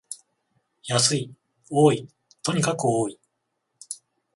[0.87, 1.31] 安い、
[1.69, 2.07] 多い、
[2.41, 3.19] とにかく多い